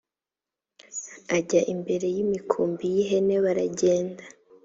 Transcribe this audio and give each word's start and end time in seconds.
ajya 1.37 1.61
imbere 1.73 2.05
y’imikumbi 2.15 2.85
y’ihene 2.93 3.35
baragenda 3.45 4.23